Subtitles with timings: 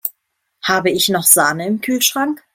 [0.63, 2.43] Habe ich noch Sahne im Kühlschrank?